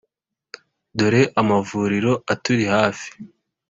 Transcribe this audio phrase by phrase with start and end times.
[0.97, 3.09] dore amavuriro aturi hafi